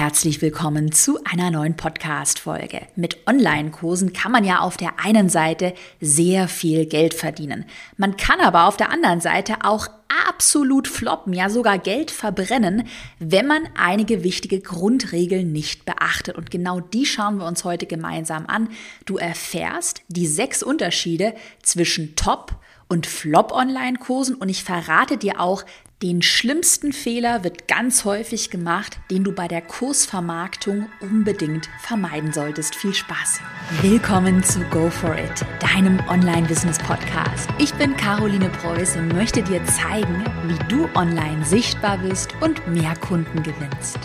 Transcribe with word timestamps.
Herzlich 0.00 0.40
willkommen 0.40 0.92
zu 0.92 1.18
einer 1.24 1.50
neuen 1.50 1.76
Podcast-Folge. 1.76 2.86
Mit 2.96 3.18
Online-Kursen 3.26 4.14
kann 4.14 4.32
man 4.32 4.44
ja 4.44 4.60
auf 4.60 4.78
der 4.78 4.98
einen 4.98 5.28
Seite 5.28 5.74
sehr 6.00 6.48
viel 6.48 6.86
Geld 6.86 7.12
verdienen. 7.12 7.66
Man 7.98 8.16
kann 8.16 8.40
aber 8.40 8.66
auf 8.66 8.78
der 8.78 8.90
anderen 8.90 9.20
Seite 9.20 9.56
auch 9.62 9.88
absolut 10.26 10.88
floppen, 10.88 11.34
ja 11.34 11.50
sogar 11.50 11.76
Geld 11.76 12.10
verbrennen, 12.10 12.88
wenn 13.18 13.46
man 13.46 13.68
einige 13.76 14.24
wichtige 14.24 14.60
Grundregeln 14.60 15.52
nicht 15.52 15.84
beachtet. 15.84 16.38
Und 16.38 16.50
genau 16.50 16.80
die 16.80 17.04
schauen 17.04 17.36
wir 17.36 17.44
uns 17.44 17.64
heute 17.64 17.84
gemeinsam 17.84 18.46
an. 18.46 18.70
Du 19.04 19.18
erfährst 19.18 20.00
die 20.08 20.26
sechs 20.26 20.62
Unterschiede 20.62 21.34
zwischen 21.62 22.16
Top- 22.16 22.58
und 22.90 23.06
Flop-Online-Kursen 23.06 24.34
und 24.34 24.48
ich 24.48 24.64
verrate 24.64 25.16
dir 25.16 25.40
auch, 25.40 25.64
den 26.02 26.22
schlimmsten 26.22 26.92
Fehler 26.92 27.44
wird 27.44 27.68
ganz 27.68 28.04
häufig 28.04 28.50
gemacht, 28.50 28.98
den 29.10 29.22
du 29.22 29.32
bei 29.32 29.48
der 29.48 29.60
Kursvermarktung 29.60 30.88
unbedingt 31.00 31.68
vermeiden 31.78 32.32
solltest. 32.32 32.74
Viel 32.74 32.94
Spaß! 32.94 33.40
Willkommen 33.82 34.42
zu 34.42 34.60
Go 34.70 34.90
For 34.90 35.14
It, 35.16 35.44
deinem 35.60 36.00
Online-Business-Podcast. 36.08 37.48
Ich 37.58 37.72
bin 37.74 37.96
Caroline 37.96 38.48
Preuß 38.48 38.96
und 38.96 39.14
möchte 39.14 39.42
dir 39.42 39.64
zeigen, 39.66 40.24
wie 40.46 40.68
du 40.68 40.88
online 40.94 41.44
sichtbar 41.44 41.98
bist 41.98 42.34
und 42.40 42.66
mehr 42.66 42.96
Kunden 42.96 43.42
gewinnst. 43.42 43.98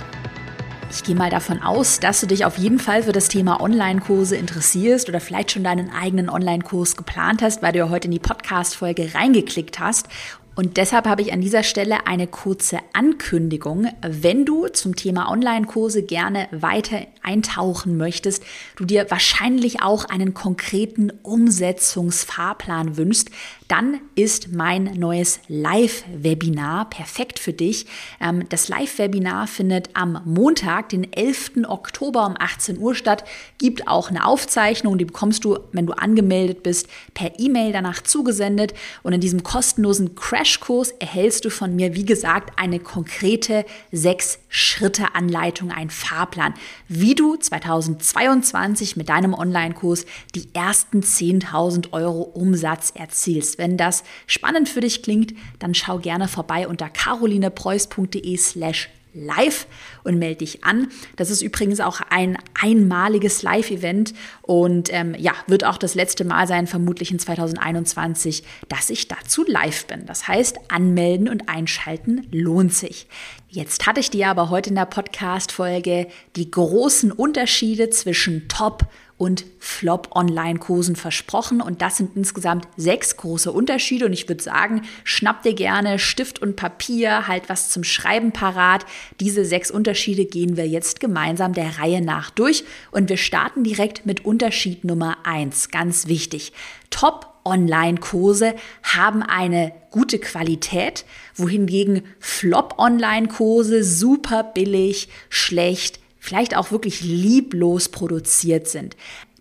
Ich 0.92 1.04
gehe 1.04 1.16
mal 1.16 1.30
davon 1.30 1.62
aus, 1.62 2.00
dass 2.00 2.22
du 2.22 2.28
dich 2.28 2.46
auf 2.46 2.58
jeden 2.58 2.80
Fall 2.80 3.04
für 3.04 3.12
das 3.12 3.28
Thema 3.28 3.60
Online-Kurse 3.60 4.36
interessierst 4.36 5.10
oder 5.10 5.20
vielleicht 5.20 5.52
schon 5.52 5.64
deinen 5.64 5.92
eigenen 5.92 6.30
Online-Kurs 6.30 6.96
geplant 6.96 7.42
hast, 7.42 7.62
weil 7.62 7.74
du 7.74 7.80
ja 7.80 7.90
heute 7.90 8.06
in 8.06 8.12
die 8.12 8.20
Podcast-Folge 8.20 9.14
reingeklickt 9.14 9.80
hast. 9.80 10.08
Und 10.56 10.78
deshalb 10.78 11.06
habe 11.06 11.22
ich 11.22 11.34
an 11.34 11.42
dieser 11.42 11.64
Stelle 11.64 12.08
eine 12.08 12.28
kurze 12.28 12.80
Ankündigung. 12.94 13.90
Wenn 14.02 14.46
du 14.46 14.68
zum 14.68 14.96
Thema 14.96 15.30
Online-Kurse 15.30 16.04
gerne 16.04 16.48
weiter 16.52 17.00
eintauchen 17.22 17.98
möchtest, 17.98 18.42
du 18.78 18.86
dir 18.86 19.12
wahrscheinlich 19.12 19.82
auch 19.82 20.06
einen 20.06 20.34
konkreten 20.34 21.12
Umsetzungsfahrplan 21.24 22.96
wünschst, 22.96 23.32
dann 23.68 24.00
ist 24.14 24.52
mein 24.52 24.84
neues 24.84 25.40
Live-Webinar 25.48 26.90
perfekt 26.90 27.40
für 27.40 27.54
dich. 27.54 27.88
Ähm, 28.22 28.48
das 28.50 28.68
Live-Webinar 28.68 29.48
findet 29.48 29.90
am 29.94 30.22
Montag, 30.26 30.90
den 30.90 31.12
11. 31.12 31.64
Oktober 31.68 32.28
um 32.28 32.36
18 32.38 32.78
Uhr 32.78 32.94
statt. 32.94 33.24
Gibt 33.58 33.88
auch 33.88 34.10
eine 34.10 34.26
Aufzeichnung, 34.26 34.98
die 34.98 35.06
bekommst 35.06 35.46
du, 35.46 35.58
wenn 35.72 35.88
du 35.88 35.94
angemeldet 35.94 36.62
bist, 36.62 36.88
per 37.16 37.40
E-Mail 37.40 37.72
danach 37.72 38.04
zugesendet. 38.04 38.74
Und 39.02 39.14
in 39.14 39.22
diesem 39.22 39.42
kostenlosen 39.42 40.14
Crashkurs 40.14 40.92
erhältst 40.92 41.46
du 41.46 41.50
von 41.50 41.76
mir, 41.76 41.96
wie 41.96 42.06
gesagt, 42.06 42.60
eine 42.60 42.80
konkrete 42.80 43.66
sechs 43.92 44.40
Schritte 44.48 45.16
Anleitung, 45.16 45.72
ein 45.72 45.90
Fahrplan, 45.90 46.54
wie 46.88 47.16
du 47.16 47.36
2022 47.36 48.96
mit 48.96 49.10
deinem 49.10 49.34
Online-Kurs 49.34 50.06
die 50.34 50.48
ersten 50.54 51.02
10.000 51.02 51.92
Euro 51.92 52.22
Umsatz 52.22 52.92
erzielst. 52.96 53.55
Wenn 53.58 53.78
das 53.78 54.04
spannend 54.28 54.70
für 54.70 54.82
dich 54.82 55.04
klingt, 55.04 55.34
dann 55.60 55.74
schau 55.74 56.00
gerne 56.00 56.28
vorbei 56.28 56.68
unter 56.68 56.90
carolinepreuß.de 56.90 58.38
slash 58.38 58.90
live 59.16 59.66
und 60.04 60.20
melde 60.20 60.40
dich 60.40 60.64
an. 60.64 60.90
Das 61.16 61.30
ist 61.30 61.42
übrigens 61.42 61.80
auch 61.80 62.02
ein 62.10 62.38
einmaliges 62.60 63.42
Live-Event 63.42 64.14
und 64.42 64.94
ähm, 64.94 65.16
ja, 65.18 65.34
wird 65.48 65.64
auch 65.64 65.78
das 65.78 65.96
letzte 65.96 66.26
Mal 66.26 66.48
sein, 66.48 66.68
vermutlich 66.68 67.12
in 67.12 67.20
2021, 67.20 68.44
dass 68.68 68.90
ich 68.90 69.08
dazu 69.08 69.46
live 69.48 69.88
bin. 69.88 70.06
Das 70.06 70.28
heißt, 70.28 70.58
anmelden 70.70 71.30
und 71.30 71.50
einschalten 71.50 72.28
lohnt 72.32 72.74
sich. 72.74 73.08
Jetzt 73.50 73.88
hatte 73.88 74.02
ich 74.02 74.12
dir 74.12 74.28
aber 74.28 74.50
heute 74.50 74.70
in 74.70 74.76
der 74.76 74.86
Podcast-Folge 74.86 76.08
die 76.36 76.52
großen 76.52 77.12
Unterschiede 77.12 77.90
zwischen 77.90 78.48
Top- 78.50 78.86
und 79.18 79.46
Flop-Online-Kursen 79.60 80.96
versprochen. 80.96 81.62
Und 81.62 81.82
das 81.82 81.98
sind 81.98 82.16
insgesamt 82.16 82.68
sechs 82.76 83.16
große 83.16 83.52
Unterschiede. 83.52 84.06
Und 84.06 84.14
ich 84.14 84.28
würde 84.28 84.44
sagen, 84.44 84.82
schnapp 85.04 85.44
dir 85.44 85.54
gerne 85.54 86.00
Stift 86.00 86.42
und 86.42 86.58
Papier, 86.58 87.28
halt 87.28 87.48
was 87.48 87.70
zum 87.70 87.84
Schreiben 87.84 88.34
parat. 88.34 88.86
Diese 89.22 89.46
sechs 89.46 89.72
Unterschiede 89.72 90.26
gehen 90.26 90.58
wir 90.58 90.68
jetzt 90.68 91.00
gemeinsam 91.00 91.54
der 91.54 91.80
Reihe 91.80 92.02
nach 92.02 92.30
durch. 92.30 92.66
Und 92.92 93.10
wir 93.10 93.18
starten 93.18 93.64
direkt 93.64 94.06
mit 94.06 94.26
Unterschied 94.26 94.84
Nummer 94.84 95.18
eins. 95.24 95.70
Ganz 95.70 96.08
wichtig. 96.08 96.52
Top 96.90 97.34
Online-Kurse 97.46 98.56
haben 98.84 99.22
eine 99.22 99.72
gute 99.92 100.20
Qualität, 100.20 101.06
wohingegen 101.36 102.02
Flop-Online-Kurse 102.20 103.84
super 103.84 104.44
billig, 104.44 105.08
schlecht, 105.30 106.00
vielleicht 106.26 106.58
auch 106.58 106.72
wirklich 106.72 107.02
lieblos 107.02 107.90
produziert 107.90 108.68
sind. 108.68 108.98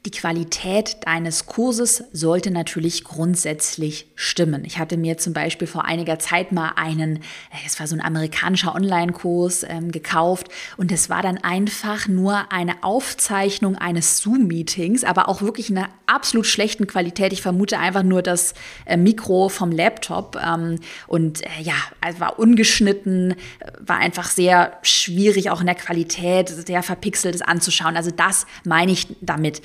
Die 0.07 0.11
Qualität 0.11 0.99
deines 1.07 1.47
Kurses 1.47 2.05
sollte 2.13 2.51
natürlich 2.51 3.05
grundsätzlich 3.05 4.07
stimmen. 4.15 4.67
Ich 4.67 4.79
hatte 4.79 4.99
mir 4.99 5.17
zum 5.17 5.33
Beispiel 5.33 5.67
vor 5.67 5.87
einiger 5.87 6.19
Zeit 6.19 6.53
mal 6.53 6.73
einen, 6.77 7.17
äh, 7.17 7.21
es 7.65 7.81
war 7.81 7.87
so 7.87 7.97
ein 7.97 8.03
amerikanischer 8.03 8.75
Online-Kurs 8.75 9.65
ähm, 9.67 9.93
gekauft 9.93 10.49
und 10.77 10.93
es 10.93 11.09
war 11.09 11.23
dann 11.23 11.39
einfach 11.39 12.07
nur 12.07 12.53
eine 12.53 12.83
Aufzeichnung 12.83 13.77
eines 13.77 14.19
Zoom-Meetings, 14.19 15.05
aber 15.05 15.27
auch 15.27 15.41
wirklich 15.41 15.71
in 15.71 15.79
einer 15.79 15.89
absolut 16.05 16.45
schlechten 16.45 16.87
Qualität. 16.87 17.33
Ich 17.33 17.41
vermute 17.41 17.79
einfach 17.79 18.03
nur 18.03 18.21
das 18.21 18.53
äh, 18.85 18.99
Mikro 18.99 19.49
vom 19.49 19.73
Laptop 19.73 20.37
ähm, 20.37 20.81
und 21.07 21.41
äh, 21.41 21.63
ja, 21.63 21.77
es 22.07 22.21
war 22.21 22.39
ungeschnitten, 22.39 23.31
äh, 23.33 23.73
war 23.81 23.97
einfach 23.97 24.29
sehr 24.29 24.77
schwierig 24.83 25.49
auch 25.49 25.61
in 25.61 25.67
der 25.67 25.77
Qualität, 25.77 26.51
sehr 26.51 26.83
verpixelt 26.83 27.49
anzuschauen. 27.49 27.97
Also 27.97 28.11
das 28.11 28.47
meine 28.65 28.93
ich 28.93 29.07
damit. 29.23 29.63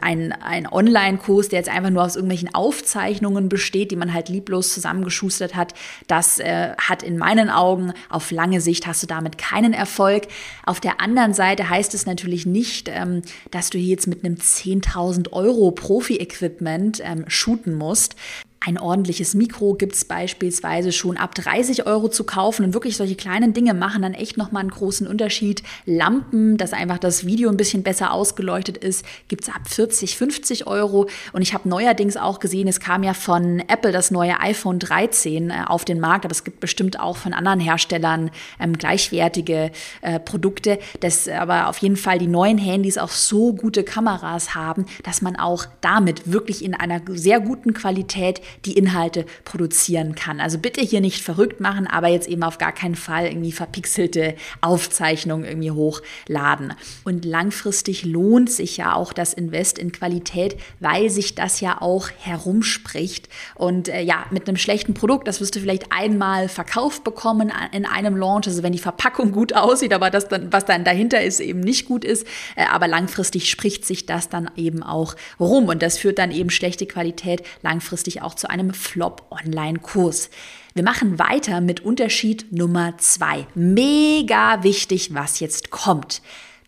Ein, 0.00 0.32
ein 0.32 0.66
Online-Kurs, 0.66 1.48
der 1.48 1.58
jetzt 1.58 1.68
einfach 1.68 1.90
nur 1.90 2.02
aus 2.02 2.16
irgendwelchen 2.16 2.54
Aufzeichnungen 2.54 3.48
besteht, 3.48 3.90
die 3.90 3.96
man 3.96 4.12
halt 4.12 4.28
lieblos 4.28 4.72
zusammengeschustert 4.72 5.54
hat, 5.54 5.74
das 6.06 6.38
äh, 6.38 6.74
hat 6.76 7.02
in 7.02 7.18
meinen 7.18 7.50
Augen 7.50 7.92
auf 8.08 8.30
lange 8.30 8.60
Sicht 8.60 8.86
hast 8.86 9.02
du 9.02 9.06
damit 9.06 9.38
keinen 9.38 9.72
Erfolg. 9.72 10.28
Auf 10.64 10.80
der 10.80 11.00
anderen 11.00 11.34
Seite 11.34 11.68
heißt 11.68 11.94
es 11.94 12.06
natürlich 12.06 12.46
nicht, 12.46 12.88
ähm, 12.92 13.22
dass 13.50 13.70
du 13.70 13.78
jetzt 13.78 14.06
mit 14.06 14.24
einem 14.24 14.34
10.000 14.34 15.32
Euro 15.32 15.70
Profi-Equipment 15.70 17.00
ähm, 17.04 17.24
shooten 17.28 17.74
musst. 17.74 18.16
Ein 18.62 18.76
ordentliches 18.76 19.32
Mikro 19.32 19.72
gibt 19.72 19.94
es 19.94 20.04
beispielsweise 20.04 20.92
schon 20.92 21.16
ab 21.16 21.34
30 21.34 21.86
Euro 21.86 22.08
zu 22.08 22.24
kaufen 22.24 22.62
und 22.62 22.74
wirklich 22.74 22.94
solche 22.98 23.16
kleinen 23.16 23.54
Dinge 23.54 23.72
machen 23.72 24.02
dann 24.02 24.12
echt 24.12 24.36
nochmal 24.36 24.60
einen 24.60 24.70
großen 24.70 25.06
Unterschied. 25.06 25.62
Lampen, 25.86 26.58
dass 26.58 26.74
einfach 26.74 26.98
das 26.98 27.24
Video 27.24 27.48
ein 27.48 27.56
bisschen 27.56 27.82
besser 27.82 28.12
ausgeleuchtet 28.12 28.76
ist, 28.76 29.02
gibt 29.28 29.44
es 29.44 29.48
ab 29.48 29.62
40, 29.66 30.18
50 30.18 30.66
Euro. 30.66 31.08
Und 31.32 31.40
ich 31.40 31.54
habe 31.54 31.70
neuerdings 31.70 32.18
auch 32.18 32.38
gesehen, 32.38 32.68
es 32.68 32.80
kam 32.80 33.02
ja 33.02 33.14
von 33.14 33.60
Apple 33.60 33.92
das 33.92 34.10
neue 34.10 34.38
iPhone 34.40 34.78
13 34.78 35.48
äh, 35.48 35.54
auf 35.66 35.86
den 35.86 35.98
Markt, 35.98 36.26
aber 36.26 36.32
es 36.32 36.44
gibt 36.44 36.60
bestimmt 36.60 37.00
auch 37.00 37.16
von 37.16 37.32
anderen 37.32 37.60
Herstellern 37.60 38.30
ähm, 38.60 38.74
gleichwertige 38.74 39.70
äh, 40.02 40.20
Produkte, 40.20 40.78
dass 41.00 41.28
aber 41.28 41.68
auf 41.68 41.78
jeden 41.78 41.96
Fall 41.96 42.18
die 42.18 42.26
neuen 42.26 42.58
Handys 42.58 42.98
auch 42.98 43.08
so 43.08 43.54
gute 43.54 43.84
Kameras 43.84 44.54
haben, 44.54 44.84
dass 45.02 45.22
man 45.22 45.36
auch 45.36 45.64
damit 45.80 46.30
wirklich 46.30 46.62
in 46.62 46.74
einer 46.74 47.00
sehr 47.08 47.40
guten 47.40 47.72
Qualität 47.72 48.42
die 48.64 48.76
Inhalte 48.76 49.24
produzieren 49.44 50.14
kann. 50.14 50.40
Also 50.40 50.58
bitte 50.58 50.80
hier 50.80 51.00
nicht 51.00 51.22
verrückt 51.22 51.60
machen, 51.60 51.86
aber 51.86 52.08
jetzt 52.08 52.28
eben 52.28 52.42
auf 52.42 52.58
gar 52.58 52.72
keinen 52.72 52.94
Fall 52.94 53.26
irgendwie 53.26 53.52
verpixelte 53.52 54.34
Aufzeichnungen 54.60 55.44
irgendwie 55.44 55.70
hochladen. 55.70 56.74
Und 57.04 57.24
langfristig 57.24 58.04
lohnt 58.04 58.50
sich 58.50 58.76
ja 58.76 58.94
auch 58.94 59.12
das 59.12 59.34
Invest 59.34 59.78
in 59.78 59.92
Qualität, 59.92 60.56
weil 60.78 61.10
sich 61.10 61.34
das 61.34 61.60
ja 61.60 61.80
auch 61.80 62.08
herumspricht. 62.18 63.28
Und 63.54 63.88
äh, 63.88 64.02
ja, 64.02 64.26
mit 64.30 64.48
einem 64.48 64.56
schlechten 64.56 64.94
Produkt, 64.94 65.28
das 65.28 65.40
wirst 65.40 65.56
du 65.56 65.60
vielleicht 65.60 65.92
einmal 65.92 66.48
verkauft 66.48 67.04
bekommen 67.04 67.52
in 67.72 67.86
einem 67.86 68.16
Launch, 68.16 68.46
also 68.46 68.62
wenn 68.62 68.72
die 68.72 68.78
Verpackung 68.78 69.32
gut 69.32 69.54
aussieht, 69.54 69.92
aber 69.92 70.10
das 70.10 70.28
dann, 70.28 70.52
was 70.52 70.64
dann 70.64 70.84
dahinter 70.84 71.22
ist, 71.22 71.40
eben 71.40 71.60
nicht 71.60 71.86
gut 71.86 72.04
ist. 72.04 72.26
Äh, 72.56 72.66
aber 72.70 72.88
langfristig 72.88 73.50
spricht 73.50 73.84
sich 73.84 74.06
das 74.06 74.28
dann 74.28 74.50
eben 74.56 74.82
auch 74.82 75.16
rum. 75.38 75.68
Und 75.68 75.82
das 75.82 75.98
führt 75.98 76.18
dann 76.18 76.30
eben 76.30 76.50
schlechte 76.50 76.86
Qualität 76.86 77.42
langfristig 77.62 78.22
auch 78.22 78.34
zu 78.40 78.50
einem 78.50 78.72
Flop-Online-Kurs. 78.72 80.30
Wir 80.74 80.82
machen 80.82 81.18
weiter 81.18 81.60
mit 81.60 81.80
Unterschied 81.80 82.50
Nummer 82.52 82.96
zwei. 82.98 83.46
Mega 83.54 84.62
wichtig, 84.62 85.14
was 85.14 85.40
jetzt 85.40 85.70
kommt. 85.70 86.22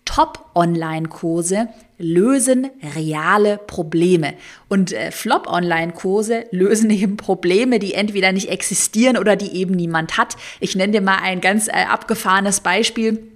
Top-Online-Kurse 0.04 1.68
lösen 1.96 2.68
reale 2.96 3.58
Probleme. 3.58 4.34
Und 4.68 4.92
äh, 4.92 5.10
Flop-Online-Kurse 5.12 6.44
lösen 6.50 6.90
eben 6.90 7.16
Probleme, 7.16 7.78
die 7.78 7.94
entweder 7.94 8.32
nicht 8.32 8.50
existieren 8.50 9.16
oder 9.16 9.36
die 9.36 9.52
eben 9.54 9.74
niemand 9.74 10.18
hat. 10.18 10.36
Ich 10.60 10.76
nenne 10.76 10.92
dir 10.92 11.00
mal 11.00 11.18
ein 11.22 11.40
ganz 11.40 11.68
äh, 11.68 11.84
abgefahrenes 11.88 12.60
Beispiel. 12.60 13.31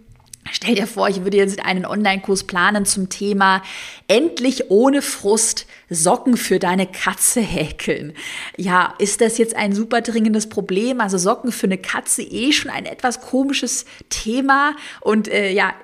Stell 0.52 0.74
dir 0.74 0.86
vor, 0.86 1.08
ich 1.08 1.24
würde 1.24 1.36
jetzt 1.36 1.64
einen 1.64 1.86
Online-Kurs 1.86 2.44
planen 2.44 2.84
zum 2.84 3.08
Thema 3.08 3.62
endlich 4.08 4.70
ohne 4.70 5.02
Frust 5.02 5.66
Socken 5.88 6.36
für 6.36 6.58
deine 6.58 6.86
Katze 6.86 7.40
häkeln. 7.40 8.12
Ja, 8.56 8.94
ist 8.98 9.20
das 9.20 9.38
jetzt 9.38 9.54
ein 9.56 9.72
super 9.72 10.00
dringendes 10.00 10.48
Problem? 10.48 11.00
Also 11.00 11.18
Socken 11.18 11.52
für 11.52 11.66
eine 11.66 11.78
Katze 11.78 12.22
eh 12.22 12.52
schon 12.52 12.70
ein 12.70 12.86
etwas 12.86 13.20
komisches 13.20 13.84
Thema 14.08 14.74
und 15.00 15.28
äh, 15.28 15.50
ja, 15.52 15.74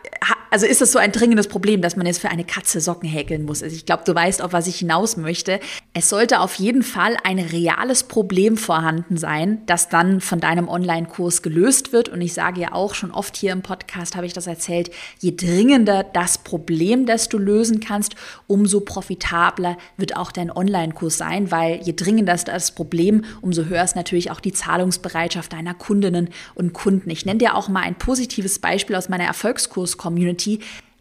also 0.53 0.67
ist 0.67 0.83
das 0.83 0.93
so 0.93 0.99
ein 0.99 1.13
dringendes 1.13 1.49
Problem, 1.49 1.81
dass 1.81 1.97
man 1.97 2.05
jetzt 2.05 2.21
für 2.21 2.29
eine 2.29 2.45
Katze 2.45 2.83
Socken 2.83 3.09
häkeln 3.09 3.47
muss? 3.47 3.63
Also 3.63 3.75
ich 3.75 3.87
glaube, 3.87 4.03
du 4.05 4.15
weißt, 4.15 4.43
auf 4.43 4.53
was 4.53 4.67
ich 4.67 4.81
hinaus 4.81 5.17
möchte. 5.17 5.61
Es 5.95 6.11
sollte 6.11 6.41
auf 6.41 6.57
jeden 6.57 6.83
Fall 6.83 7.17
ein 7.25 7.39
reales 7.39 8.03
Problem 8.03 8.59
vorhanden 8.59 9.17
sein, 9.17 9.63
das 9.65 9.89
dann 9.89 10.21
von 10.21 10.41
deinem 10.41 10.69
Online-Kurs 10.69 11.41
gelöst 11.41 11.95
wird. 11.95 12.11
Und 12.11 12.21
ich 12.21 12.35
sage 12.35 12.61
ja 12.61 12.73
auch 12.75 12.93
schon 12.95 13.13
oft 13.13 13.35
hier 13.35 13.51
im 13.51 13.63
Podcast, 13.63 14.15
habe 14.15 14.27
ich 14.27 14.35
das 14.35 14.47
erzählt, 14.47 14.91
je 15.21 15.35
dringender 15.35 16.05
das 16.05 16.37
Problem, 16.37 17.07
das 17.07 17.31
du 17.31 17.39
lösen 17.39 17.81
kannst, 17.81 18.15
umso 18.47 18.81
profitabler 18.81 19.79
wird 19.97 20.19
auch 20.19 20.33
dein 20.33 20.51
Online-Kurs 20.51 21.17
sein, 21.17 21.51
weil 21.51 21.81
je 21.83 21.95
dringender 21.95 22.35
ist 22.35 22.49
das 22.49 22.73
Problem, 22.73 23.25
umso 23.41 23.65
höher 23.65 23.85
ist 23.85 23.97
natürlich 23.97 24.31
auch 24.31 24.41
die 24.41 24.53
Zahlungsbereitschaft 24.53 25.55
deiner 25.55 25.73
Kundinnen 25.73 26.29
und 26.55 26.75
Kunden. 26.75 27.09
Ich 27.09 27.25
nenne 27.25 27.39
dir 27.39 27.55
auch 27.55 27.71
mal 27.71 27.85
ein 27.85 27.95
positives 27.95 28.59
Beispiel 28.59 28.97
aus 28.97 29.09
meiner 29.09 29.25
Erfolgskurs-Community. 29.25 30.42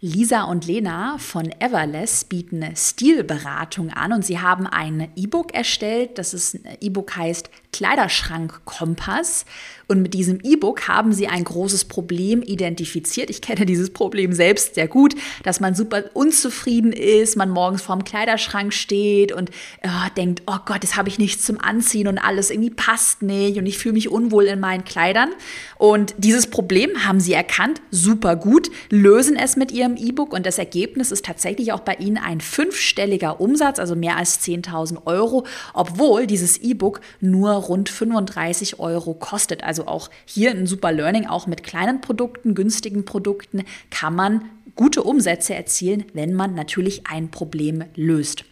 Lisa 0.03 0.43
und 0.45 0.65
Lena 0.65 1.17
von 1.19 1.51
Everless 1.59 2.23
bieten 2.23 2.75
Stilberatung 2.75 3.91
an 3.91 4.13
und 4.13 4.25
sie 4.25 4.39
haben 4.39 4.65
ein 4.65 5.11
E-Book 5.15 5.53
erstellt. 5.53 6.17
Das 6.17 6.57
E-Book 6.79 7.15
heißt 7.15 7.51
Kleiderschrank 7.71 8.61
Kompass 8.65 9.45
und 9.91 10.01
mit 10.01 10.13
diesem 10.13 10.39
E-Book 10.41 10.87
haben 10.87 11.11
sie 11.11 11.27
ein 11.27 11.43
großes 11.43 11.83
Problem 11.83 12.41
identifiziert. 12.41 13.29
Ich 13.29 13.41
kenne 13.41 13.65
dieses 13.65 13.89
Problem 13.91 14.31
selbst 14.31 14.75
sehr 14.75 14.87
gut, 14.87 15.15
dass 15.43 15.59
man 15.59 15.75
super 15.75 16.03
unzufrieden 16.13 16.93
ist, 16.93 17.35
man 17.35 17.49
morgens 17.49 17.81
vorm 17.81 18.05
Kleiderschrank 18.05 18.73
steht 18.73 19.33
und 19.33 19.51
oh, 19.83 20.09
denkt, 20.15 20.43
oh 20.47 20.59
Gott, 20.65 20.81
das 20.83 20.95
habe 20.95 21.09
ich 21.09 21.19
nichts 21.19 21.45
zum 21.45 21.59
Anziehen 21.59 22.07
und 22.07 22.19
alles 22.19 22.51
irgendwie 22.51 22.69
passt 22.69 23.21
nicht 23.21 23.57
und 23.57 23.65
ich 23.65 23.77
fühle 23.77 23.95
mich 23.95 24.09
unwohl 24.09 24.45
in 24.45 24.61
meinen 24.61 24.85
Kleidern. 24.85 25.31
Und 25.77 26.15
dieses 26.17 26.47
Problem 26.47 27.03
haben 27.05 27.19
sie 27.19 27.33
erkannt, 27.33 27.81
super 27.91 28.37
gut, 28.37 28.71
lösen 28.89 29.35
es 29.35 29.57
mit 29.57 29.73
ihrem 29.73 29.97
E-Book 29.97 30.31
und 30.31 30.45
das 30.45 30.57
Ergebnis 30.57 31.11
ist 31.11 31.25
tatsächlich 31.25 31.73
auch 31.73 31.81
bei 31.81 31.95
ihnen 31.95 32.17
ein 32.17 32.39
fünfstelliger 32.39 33.41
Umsatz, 33.41 33.77
also 33.77 33.97
mehr 33.97 34.15
als 34.15 34.39
10.000 34.41 35.05
Euro, 35.05 35.45
obwohl 35.73 36.27
dieses 36.27 36.57
E-Book 36.57 37.01
nur 37.19 37.51
rund 37.67 37.89
35 37.89 38.79
Euro 38.79 39.13
kostet. 39.13 39.63
Also 39.63 39.87
auch 39.87 40.09
hier 40.25 40.51
ein 40.51 40.67
super 40.67 40.91
Learning, 40.91 41.27
auch 41.27 41.47
mit 41.47 41.63
kleinen 41.63 42.01
Produkten, 42.01 42.55
günstigen 42.55 43.05
Produkten 43.05 43.63
kann 43.89 44.15
man 44.15 44.49
gute 44.75 45.03
Umsätze 45.03 45.53
erzielen, 45.55 46.05
wenn 46.13 46.33
man 46.33 46.55
natürlich 46.55 47.07
ein 47.07 47.29
Problem 47.29 47.83
löst. 47.95 48.45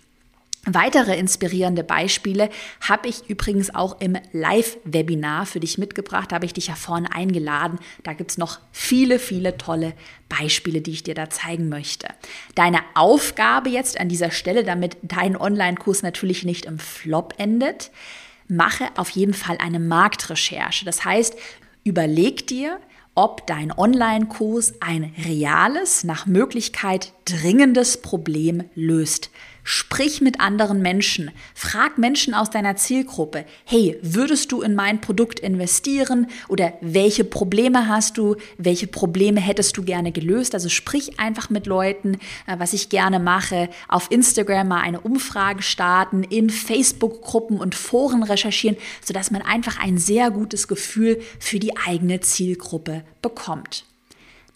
Weitere 0.65 1.17
inspirierende 1.17 1.85
Beispiele 1.85 2.49
habe 2.81 3.07
ich 3.07 3.29
übrigens 3.29 3.73
auch 3.73 4.01
im 4.01 4.17
Live-Webinar 4.33 5.45
für 5.45 5.61
dich 5.61 5.77
mitgebracht. 5.77 6.31
Da 6.31 6.35
habe 6.35 6.45
ich 6.45 6.53
dich 6.53 6.67
ja 6.67 6.75
vorne 6.75 7.13
eingeladen. 7.13 7.79
Da 8.03 8.11
gibt 8.11 8.31
es 8.31 8.37
noch 8.37 8.59
viele, 8.73 9.19
viele 9.19 9.57
tolle 9.57 9.93
Beispiele, 10.27 10.81
die 10.81 10.91
ich 10.91 11.03
dir 11.03 11.15
da 11.15 11.29
zeigen 11.29 11.69
möchte. 11.69 12.07
Deine 12.55 12.79
Aufgabe 12.93 13.69
jetzt 13.69 13.99
an 13.99 14.09
dieser 14.09 14.31
Stelle, 14.31 14.65
damit 14.65 14.97
dein 15.01 15.37
Online-Kurs 15.37 16.03
natürlich 16.03 16.43
nicht 16.43 16.65
im 16.65 16.77
Flop 16.77 17.35
endet, 17.37 17.89
mache 18.49 18.85
auf 18.97 19.09
jeden 19.11 19.33
Fall 19.33 19.57
eine 19.59 19.79
Marktrecherche. 19.79 20.83
Das 20.85 21.05
heißt, 21.05 21.35
überleg 21.83 22.47
dir, 22.47 22.79
ob 23.15 23.47
dein 23.47 23.71
Online-Kurs 23.71 24.75
ein 24.81 25.13
reales, 25.25 26.03
nach 26.03 26.25
Möglichkeit 26.25 27.13
dringendes 27.25 28.01
Problem 28.01 28.63
löst. 28.75 29.29
Sprich 29.71 30.19
mit 30.19 30.39
anderen 30.39 30.81
Menschen. 30.81 31.29
Frag 31.53 31.99
Menschen 31.99 32.33
aus 32.33 32.49
deiner 32.49 32.75
Zielgruppe. 32.75 33.45
Hey, 33.65 33.99
würdest 34.01 34.51
du 34.51 34.63
in 34.63 34.73
mein 34.73 34.99
Produkt 34.99 35.39
investieren? 35.39 36.25
Oder 36.47 36.73
welche 36.81 37.23
Probleme 37.23 37.87
hast 37.87 38.17
du? 38.17 38.35
Welche 38.57 38.87
Probleme 38.87 39.39
hättest 39.39 39.77
du 39.77 39.83
gerne 39.83 40.11
gelöst? 40.11 40.55
Also 40.55 40.69
sprich 40.69 41.19
einfach 41.19 41.51
mit 41.51 41.67
Leuten, 41.67 42.15
äh, 42.47 42.57
was 42.57 42.73
ich 42.73 42.89
gerne 42.89 43.19
mache. 43.19 43.69
Auf 43.87 44.09
Instagram 44.09 44.69
mal 44.69 44.81
eine 44.81 45.01
Umfrage 45.01 45.61
starten, 45.61 46.23
in 46.23 46.49
Facebook-Gruppen 46.49 47.59
und 47.59 47.75
Foren 47.75 48.23
recherchieren, 48.23 48.75
sodass 49.05 49.29
man 49.29 49.43
einfach 49.43 49.79
ein 49.79 49.99
sehr 49.99 50.31
gutes 50.31 50.67
Gefühl 50.67 51.21
für 51.37 51.59
die 51.59 51.77
eigene 51.77 52.21
Zielgruppe 52.21 53.03
bekommt 53.21 53.85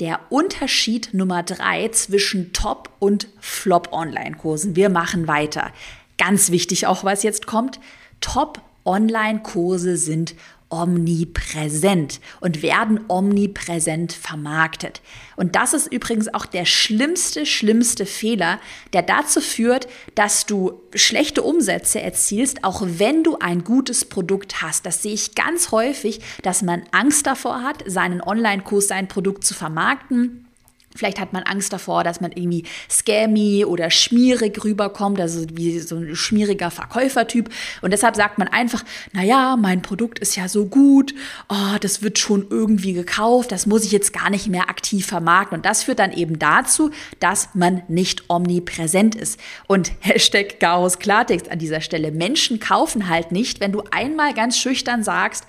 der 0.03 0.19
Unterschied 0.27 1.13
Nummer 1.13 1.43
drei 1.43 1.87
zwischen 1.87 2.51
Top- 2.51 2.89
und 2.99 3.29
Flop-Online-Kursen. 3.39 4.75
Wir 4.75 4.89
machen 4.89 5.29
weiter. 5.29 5.71
Ganz 6.17 6.51
wichtig 6.51 6.87
auch, 6.87 7.05
was 7.05 7.23
jetzt 7.23 7.47
kommt. 7.47 7.79
Top-Online-Kurse 8.19 9.95
sind 9.95 10.35
omnipräsent 10.73 12.19
und 12.39 12.61
werden 12.61 12.99
omnipräsent 13.07 14.11
vermarktet. 14.11 15.01
Und 15.35 15.55
das 15.55 15.73
ist 15.73 15.91
übrigens 15.91 16.33
auch 16.33 16.45
der 16.45 16.65
schlimmste, 16.65 17.45
schlimmste 17.45 18.05
Fehler, 18.05 18.59
der 18.93 19.03
dazu 19.03 19.39
führt, 19.39 19.87
dass 20.15 20.45
du 20.45 20.81
schlechte 20.95 21.43
Umsätze 21.43 22.01
erzielst, 22.01 22.63
auch 22.63 22.83
wenn 22.85 23.23
du 23.23 23.37
ein 23.39 23.63
gutes 23.63 24.05
Produkt 24.05 24.61
hast. 24.61 24.85
Das 24.85 25.03
sehe 25.03 25.13
ich 25.13 25.35
ganz 25.35 25.71
häufig, 25.71 26.19
dass 26.41 26.61
man 26.61 26.83
Angst 26.91 27.27
davor 27.27 27.61
hat, 27.61 27.83
seinen 27.85 28.21
Online-Kurs, 28.21 28.87
sein 28.87 29.07
Produkt 29.07 29.43
zu 29.43 29.53
vermarkten 29.53 30.47
Vielleicht 30.95 31.19
hat 31.19 31.33
man 31.33 31.43
Angst 31.43 31.73
davor, 31.73 32.03
dass 32.03 32.21
man 32.21 32.31
irgendwie 32.31 32.65
scammy 32.89 33.65
oder 33.65 33.89
schmierig 33.89 34.63
rüberkommt, 34.63 35.19
also 35.19 35.45
wie 35.53 35.79
so 35.79 35.97
ein 35.97 36.15
schmieriger 36.15 36.71
Verkäufertyp. 36.71 37.49
Und 37.81 37.91
deshalb 37.91 38.15
sagt 38.15 38.37
man 38.37 38.47
einfach, 38.47 38.83
na 39.11 39.23
ja, 39.23 39.55
mein 39.55 39.81
Produkt 39.81 40.19
ist 40.19 40.35
ja 40.35 40.47
so 40.47 40.65
gut, 40.65 41.13
oh, 41.49 41.77
das 41.81 42.01
wird 42.01 42.19
schon 42.19 42.47
irgendwie 42.49 42.93
gekauft, 42.93 43.51
das 43.51 43.65
muss 43.65 43.83
ich 43.83 43.91
jetzt 43.91 44.13
gar 44.13 44.29
nicht 44.29 44.47
mehr 44.47 44.69
aktiv 44.69 45.05
vermarkten. 45.05 45.57
Und 45.57 45.65
das 45.65 45.83
führt 45.83 45.99
dann 45.99 46.13
eben 46.13 46.39
dazu, 46.39 46.91
dass 47.19 47.49
man 47.53 47.81
nicht 47.87 48.29
omnipräsent 48.29 49.15
ist. 49.15 49.39
Und 49.67 49.91
Hashtag 49.99 50.59
Chaos 50.59 50.99
Klartext 50.99 51.49
an 51.49 51.59
dieser 51.59 51.81
Stelle. 51.81 52.11
Menschen 52.11 52.59
kaufen 52.59 53.09
halt 53.09 53.31
nicht, 53.31 53.59
wenn 53.59 53.71
du 53.71 53.83
einmal 53.91 54.33
ganz 54.33 54.57
schüchtern 54.57 55.03
sagst, 55.03 55.45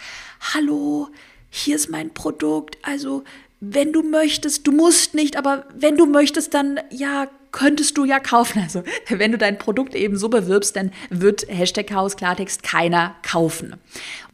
hallo, 0.54 1.08
hier 1.56 1.76
ist 1.76 1.88
mein 1.88 2.12
Produkt, 2.12 2.78
also 2.82 3.22
wenn 3.72 3.92
du 3.92 4.02
möchtest, 4.02 4.66
du 4.66 4.72
musst 4.72 5.14
nicht, 5.14 5.36
aber 5.36 5.66
wenn 5.74 5.96
du 5.96 6.06
möchtest, 6.06 6.54
dann 6.54 6.80
ja, 6.90 7.28
könntest 7.52 7.96
du 7.96 8.04
ja 8.04 8.20
kaufen. 8.20 8.60
Also 8.62 8.82
wenn 9.08 9.32
du 9.32 9.38
dein 9.38 9.58
Produkt 9.58 9.94
eben 9.94 10.16
so 10.16 10.28
bewirbst, 10.28 10.76
dann 10.76 10.92
wird 11.10 11.46
Hashtag 11.48 11.86
Chaos 11.86 12.16
Klartext 12.16 12.62
keiner 12.62 13.14
kaufen. 13.22 13.76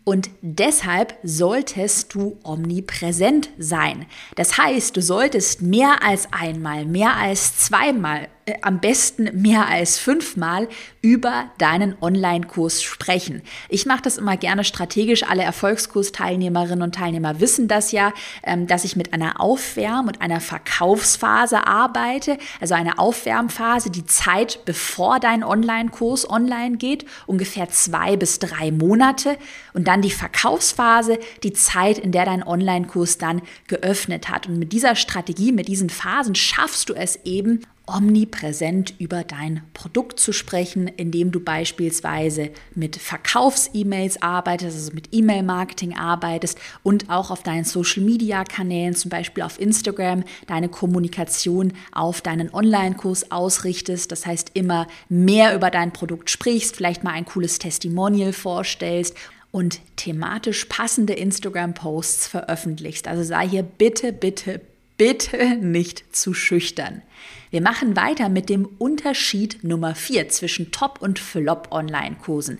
Und 0.04 0.30
deshalb 0.40 1.14
solltest 1.22 2.14
du 2.14 2.38
omnipräsent 2.42 3.50
sein. 3.58 4.06
Das 4.34 4.56
heißt, 4.56 4.96
du 4.96 5.02
solltest 5.02 5.62
mehr 5.62 6.02
als 6.02 6.32
einmal, 6.32 6.86
mehr 6.86 7.16
als 7.16 7.58
zweimal 7.58 8.28
am 8.62 8.80
besten 8.80 9.30
mehr 9.40 9.66
als 9.66 9.98
fünfmal 9.98 10.68
über 11.02 11.50
deinen 11.58 11.96
Online-Kurs 12.00 12.82
sprechen. 12.82 13.42
Ich 13.68 13.86
mache 13.86 14.02
das 14.02 14.18
immer 14.18 14.36
gerne 14.36 14.64
strategisch. 14.64 15.22
Alle 15.22 15.42
Erfolgskursteilnehmerinnen 15.42 16.82
und 16.82 16.94
Teilnehmer 16.94 17.40
wissen 17.40 17.68
das 17.68 17.92
ja, 17.92 18.12
ähm, 18.42 18.66
dass 18.66 18.84
ich 18.84 18.96
mit 18.96 19.12
einer 19.12 19.40
Aufwärm- 19.40 20.08
und 20.08 20.20
einer 20.20 20.40
Verkaufsphase 20.40 21.66
arbeite. 21.66 22.38
Also 22.60 22.74
eine 22.74 22.98
Aufwärmphase, 22.98 23.90
die 23.90 24.06
Zeit, 24.06 24.60
bevor 24.64 25.20
dein 25.20 25.42
Online-Kurs 25.42 26.28
online 26.28 26.76
geht, 26.76 27.06
ungefähr 27.26 27.68
zwei 27.70 28.16
bis 28.16 28.38
drei 28.38 28.70
Monate. 28.70 29.36
Und 29.72 29.88
dann 29.88 30.02
die 30.02 30.10
Verkaufsphase, 30.10 31.18
die 31.42 31.52
Zeit, 31.52 31.98
in 31.98 32.12
der 32.12 32.24
dein 32.24 32.46
Online-Kurs 32.46 33.18
dann 33.18 33.42
geöffnet 33.68 34.28
hat. 34.28 34.46
Und 34.46 34.58
mit 34.58 34.72
dieser 34.72 34.96
Strategie, 34.96 35.52
mit 35.52 35.68
diesen 35.68 35.90
Phasen 35.90 36.34
schaffst 36.34 36.88
du 36.88 36.94
es 36.94 37.16
eben, 37.24 37.62
omnipräsent 37.94 38.94
über 38.98 39.24
dein 39.24 39.62
Produkt 39.74 40.20
zu 40.20 40.32
sprechen, 40.32 40.88
indem 40.88 41.32
du 41.32 41.40
beispielsweise 41.40 42.50
mit 42.74 42.96
Verkaufs-E-Mails 42.96 44.22
arbeitest, 44.22 44.76
also 44.76 44.92
mit 44.92 45.08
E-Mail-Marketing 45.12 45.96
arbeitest 45.96 46.58
und 46.82 47.10
auch 47.10 47.30
auf 47.30 47.42
deinen 47.42 47.64
Social-Media-Kanälen, 47.64 48.94
zum 48.94 49.10
Beispiel 49.10 49.42
auf 49.42 49.60
Instagram, 49.60 50.24
deine 50.46 50.68
Kommunikation 50.68 51.72
auf 51.92 52.20
deinen 52.20 52.52
Online-Kurs 52.52 53.30
ausrichtest. 53.30 54.12
Das 54.12 54.26
heißt, 54.26 54.52
immer 54.54 54.86
mehr 55.08 55.54
über 55.54 55.70
dein 55.70 55.92
Produkt 55.92 56.30
sprichst, 56.30 56.76
vielleicht 56.76 57.04
mal 57.04 57.12
ein 57.12 57.24
cooles 57.24 57.58
Testimonial 57.58 58.32
vorstellst 58.32 59.16
und 59.52 59.80
thematisch 59.96 60.66
passende 60.66 61.14
Instagram-Posts 61.14 62.28
veröffentlichst. 62.28 63.08
Also 63.08 63.22
sei 63.22 63.48
hier 63.48 63.62
bitte, 63.62 64.12
bitte, 64.12 64.60
bitte 64.96 65.56
nicht 65.56 66.14
zu 66.14 66.34
schüchtern. 66.34 67.02
Wir 67.50 67.60
machen 67.60 67.96
weiter 67.96 68.28
mit 68.28 68.48
dem 68.48 68.64
Unterschied 68.78 69.64
Nummer 69.64 69.96
4 69.96 70.28
zwischen 70.28 70.70
Top- 70.70 71.02
und 71.02 71.18
Flop-Online-Kursen. 71.18 72.58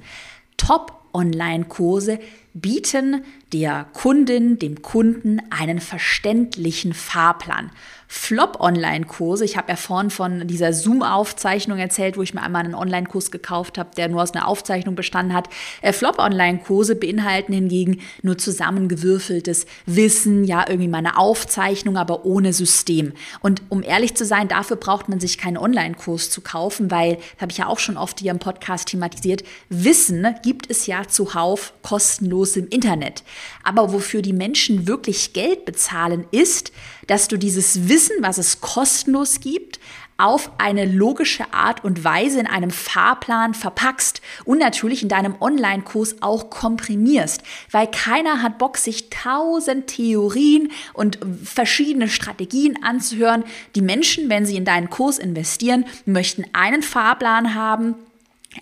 Top 0.56 1.00
Online-Kurse 1.12 2.18
bieten 2.54 3.24
der 3.52 3.86
Kundin, 3.92 4.58
dem 4.58 4.82
Kunden 4.82 5.40
einen 5.50 5.80
verständlichen 5.80 6.92
Fahrplan. 6.92 7.70
Flop-Online-Kurse. 8.12 9.44
Ich 9.44 9.56
habe 9.56 9.70
ja 9.70 9.76
vorhin 9.76 10.10
von 10.10 10.48
dieser 10.48 10.72
Zoom-Aufzeichnung 10.72 11.78
erzählt, 11.78 12.16
wo 12.16 12.22
ich 12.22 12.34
mir 12.34 12.42
einmal 12.42 12.64
einen 12.64 12.74
Online-Kurs 12.74 13.30
gekauft 13.30 13.78
habe, 13.78 13.90
der 13.96 14.08
nur 14.08 14.20
aus 14.20 14.34
einer 14.34 14.48
Aufzeichnung 14.48 14.96
bestanden 14.96 15.32
hat. 15.32 15.48
Äh, 15.80 15.92
Flop-Online-Kurse 15.92 16.96
beinhalten 16.96 17.52
hingegen 17.52 18.00
nur 18.22 18.36
zusammengewürfeltes 18.36 19.64
Wissen, 19.86 20.42
ja, 20.42 20.64
irgendwie 20.66 20.88
meine 20.88 21.18
Aufzeichnung, 21.18 21.96
aber 21.96 22.24
ohne 22.24 22.52
System. 22.52 23.12
Und 23.42 23.62
um 23.68 23.84
ehrlich 23.84 24.16
zu 24.16 24.24
sein, 24.24 24.48
dafür 24.48 24.76
braucht 24.76 25.08
man 25.08 25.20
sich 25.20 25.38
keinen 25.38 25.56
Online-Kurs 25.56 26.30
zu 26.30 26.40
kaufen, 26.40 26.90
weil, 26.90 27.16
habe 27.40 27.52
ich 27.52 27.58
ja 27.58 27.68
auch 27.68 27.78
schon 27.78 27.96
oft 27.96 28.18
hier 28.18 28.32
im 28.32 28.40
Podcast 28.40 28.88
thematisiert, 28.88 29.44
Wissen 29.68 30.34
gibt 30.42 30.68
es 30.68 30.88
ja 30.88 31.06
zuhauf 31.06 31.74
kostenlos 31.82 32.56
im 32.56 32.66
Internet. 32.66 33.22
Aber 33.62 33.92
wofür 33.92 34.22
die 34.22 34.32
Menschen 34.32 34.86
wirklich 34.86 35.32
Geld 35.32 35.64
bezahlen, 35.64 36.26
ist, 36.30 36.72
dass 37.06 37.28
du 37.28 37.36
dieses 37.36 37.88
Wissen, 37.88 38.16
was 38.20 38.38
es 38.38 38.60
kostenlos 38.60 39.40
gibt, 39.40 39.80
auf 40.20 40.50
eine 40.58 40.84
logische 40.84 41.52
Art 41.54 41.82
und 41.82 42.04
Weise 42.04 42.40
in 42.40 42.46
einem 42.46 42.70
Fahrplan 42.70 43.54
verpackst 43.54 44.20
und 44.44 44.58
natürlich 44.58 45.02
in 45.02 45.08
deinem 45.08 45.34
Online-Kurs 45.40 46.16
auch 46.20 46.50
komprimierst, 46.50 47.42
weil 47.70 47.86
keiner 47.86 48.42
hat 48.42 48.58
Bock, 48.58 48.76
sich 48.76 49.08
tausend 49.08 49.86
Theorien 49.86 50.70
und 50.92 51.18
verschiedene 51.42 52.08
Strategien 52.08 52.82
anzuhören. 52.82 53.44
Die 53.74 53.80
Menschen, 53.80 54.28
wenn 54.28 54.44
sie 54.44 54.56
in 54.56 54.66
deinen 54.66 54.90
Kurs 54.90 55.18
investieren, 55.18 55.86
möchten 56.04 56.44
einen 56.52 56.82
Fahrplan 56.82 57.54
haben, 57.54 57.94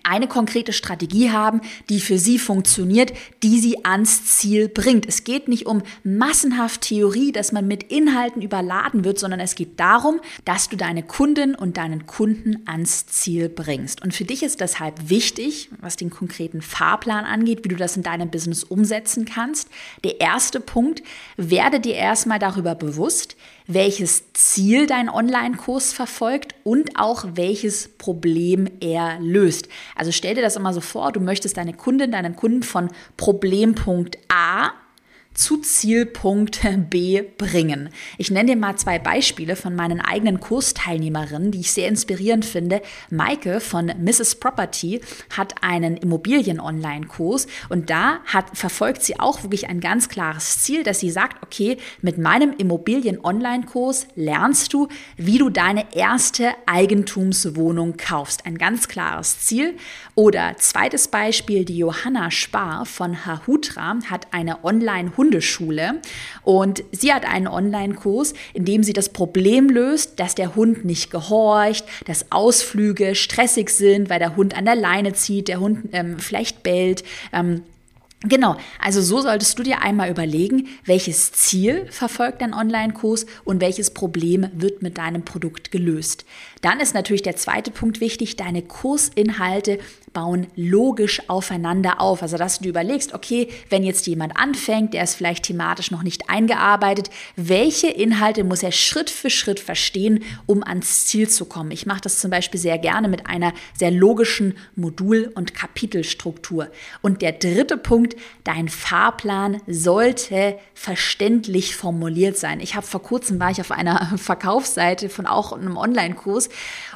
eine 0.03 0.27
konkrete 0.27 0.73
Strategie 0.75 1.31
haben, 1.31 1.63
die 1.89 2.01
für 2.01 2.19
sie 2.19 2.39
funktioniert, 2.39 3.13
die 3.43 3.59
sie 3.59 3.85
ans 3.85 4.27
Ziel 4.27 4.69
bringt. 4.69 5.07
Es 5.07 5.25
geht 5.25 5.49
nicht 5.49 5.67
um 5.67 5.83
massenhaft 6.05 6.83
Theorie, 6.83 7.33
dass 7.33 7.53
man 7.53 7.67
mit 7.67 7.85
Inhalten 7.85 8.43
überladen 8.43 9.05
wird, 9.05 9.19
sondern 9.19 9.41
es 9.41 9.55
geht 9.55 9.81
darum, 9.81 10.21
dass 10.45 10.69
du 10.69 10.77
deine 10.77 11.03
Kundin 11.03 11.55
und 11.55 11.79
deinen 11.79 12.07
Kunden 12.07 12.63
ans 12.67 13.07
Ziel 13.07 13.49
bringst. 13.49 14.03
Und 14.03 14.13
für 14.13 14.25
dich 14.25 14.43
ist 14.43 14.61
deshalb 14.61 15.09
wichtig, 15.09 15.71
was 15.81 15.97
den 15.97 16.11
konkreten 16.11 16.61
Fahrplan 16.61 17.25
angeht, 17.25 17.65
wie 17.65 17.69
du 17.69 17.77
das 17.77 17.97
in 17.97 18.03
deinem 18.03 18.31
Business 18.31 18.65
umsetzen 18.65 19.25
kannst. 19.25 19.69
Der 20.05 20.21
erste 20.21 20.61
Punkt, 20.61 21.03
werde 21.37 21.81
dir 21.81 21.95
erstmal 21.95 22.39
darüber 22.39 22.75
bewusst, 22.75 23.37
welches 23.69 24.33
Ziel 24.33 24.87
dein 24.87 25.09
Online-Kurs 25.11 25.93
verfolgt 25.93 26.55
und 26.65 26.99
auch 26.99 27.25
welches 27.35 27.89
Problem 27.99 28.69
er 28.81 29.21
löst. 29.21 29.69
Also 29.95 30.11
stell 30.11 30.35
dir 30.35 30.43
das 30.43 30.57
immer 30.57 30.73
so 30.73 30.81
vor, 30.81 31.13
du 31.13 31.21
möchtest 31.21 31.59
deine 31.59 31.75
Kundin, 31.75 32.11
deinen 32.11 32.35
Kunden 32.35 32.63
von 32.63 32.89
Problempunkt 33.17 34.19
A 34.29 34.73
zu 35.39 35.59
Zielpunkt 35.59 36.61
B 36.91 37.23
bringen. 37.23 37.91
Ich 38.19 38.31
nenne 38.31 38.51
dir 38.51 38.57
mal 38.57 38.77
zwei 38.77 38.99
Beispiele 38.99 39.55
von 39.55 39.75
meinen 39.75 40.01
eigenen 40.01 40.41
Kursteilnehmerinnen, 40.41 41.53
die 41.53 41.61
ich 41.61 41.73
sehr 41.73 41.89
inspirierend 41.89 42.45
finde. 42.45 42.83
Maike 43.09 43.61
von 43.61 43.87
Mrs. 43.87 44.35
Property 44.41 45.01
hat 45.37 45.55
einen 45.63 45.97
Immobilien-Online-Kurs 45.97 47.47
und 47.69 47.89
da 47.89 48.19
hat, 48.25 48.57
verfolgt 48.59 49.03
sie 49.03 49.21
auch 49.21 49.45
wirklich 49.45 49.69
ein 49.69 49.81
ganz 49.81 50.09
klares 50.09 50.61
Ziel, 50.61 50.83
dass 50.83 50.99
sie 50.99 51.11
sagt, 51.11 51.43
okay, 51.45 51.79
mit 52.03 52.19
meinem 52.19 52.53
Immobilien-Online-Kurs 52.59 54.09
lernst 54.17 54.73
du, 54.73 54.89
wie 55.17 55.39
du 55.39 55.51
deine 55.51 55.95
erste 55.95 56.51
Eigentumswohnung 56.67 57.97
kaufst. 57.97 58.45
Ein 58.45 58.59
ganz 58.59 58.89
klares 58.89 59.39
Ziel. 59.41 59.77
Oder 60.17 60.57
zweites 60.59 61.07
Beispiel, 61.07 61.65
die 61.65 61.79
Johanna 61.79 62.33
Spar 62.33 62.85
von 62.87 63.25
Hahutra 63.25 63.99
hat 64.11 64.27
eine 64.33 64.65
Online-Hund 64.65 65.28
Hundeschule 65.29 66.01
und 66.43 66.83
sie 66.91 67.13
hat 67.13 67.27
einen 67.27 67.49
Online-Kurs, 67.49 68.33
in 68.55 68.65
dem 68.65 68.83
sie 68.83 68.95
das 68.95 69.11
Problem 69.11 69.69
löst, 69.69 70.19
dass 70.19 70.35
der 70.35 70.55
Hund 70.55 70.85
nicht 70.85 71.11
gehorcht, 71.11 71.85
dass 72.07 72.33
Ausflüge 72.33 73.15
stressig 73.15 73.69
sind, 73.71 74.09
weil 74.09 74.19
der 74.19 74.37
Hund 74.37 74.57
an 74.57 74.65
der 74.65 74.77
Leine 74.77 75.13
zieht, 75.13 75.49
der 75.49 75.61
Hund 75.61 75.91
ähm, 75.93 76.19
vielleicht 76.19 76.63
bellt. 76.63 77.05
Ähm, 77.33 77.63
Genau, 78.23 78.57
also 78.81 79.01
so 79.01 79.21
solltest 79.21 79.57
du 79.61 79.63
dir 79.63 79.81
einmal 79.81 80.11
überlegen, 80.11 80.67
welches 80.85 81.31
Ziel 81.31 81.87
verfolgt 81.89 82.43
dein 82.43 82.53
Online-Kurs 82.53 83.27
und 83.45 83.61
welches 83.61 83.93
Problem 83.95 84.49
wird 84.55 84.83
mit 84.83 84.99
deinem 84.99 85.25
Produkt 85.25 85.71
gelöst. 85.71 86.25
Dann 86.61 86.81
ist 86.81 86.95
natürlich 86.95 87.23
der 87.23 87.37
zweite 87.37 87.71
Punkt 87.71 88.01
wichtig, 88.01 88.35
deine 88.35 88.63
Kursinhalte 88.63 89.79
bauen 90.19 90.49
logisch 90.57 91.23
aufeinander 91.29 92.01
auf. 92.01 92.23
Also, 92.23 92.37
dass 92.37 92.59
du 92.59 92.69
überlegst, 92.69 93.15
okay, 93.15 93.47
wenn 93.71 93.85
jetzt 93.85 94.09
jemand 94.09 94.37
anfängt, 94.37 94.93
der 94.93 95.05
ist 95.05 95.15
vielleicht 95.15 95.45
thematisch 95.45 95.93
noch 95.93 96.03
nicht 96.03 96.29
eingearbeitet, 96.29 97.09
welche 97.37 97.87
Inhalte 97.87 98.43
muss 98.43 98.65
er 98.65 98.73
Schritt 98.73 99.11
für 99.11 99.31
Schritt 99.31 99.61
verstehen, 99.61 100.25
um 100.47 100.65
ans 100.65 101.07
Ziel 101.07 101.29
zu 101.29 101.45
kommen? 101.45 101.71
Ich 101.71 101.87
mache 101.87 102.01
das 102.01 102.19
zum 102.19 102.33
Beispiel 102.33 102.59
sehr 102.59 102.79
gerne 102.79 103.07
mit 103.07 103.29
einer 103.29 103.53
sehr 103.79 103.93
logischen 103.93 104.57
Modul- 104.75 105.31
und 105.37 105.55
Kapitelstruktur. 105.55 106.67
Und 107.01 107.23
der 107.23 107.31
dritte 107.31 107.77
Punkt, 107.77 108.17
dein 108.43 108.69
Fahrplan 108.69 109.61
sollte 109.69 110.59
verständlich 110.75 111.77
formuliert 111.77 112.37
sein. 112.37 112.59
Ich 112.59 112.75
habe 112.75 112.85
vor 112.85 113.03
kurzem 113.05 113.39
war 113.39 113.53
ich 113.53 113.61
auf 113.61 113.71
einer 113.71 114.15
Verkaufsseite 114.17 115.11
von 115.11 115.27
auch 115.27 115.53
einem 115.53 115.77
Online-Kurs 115.77 116.49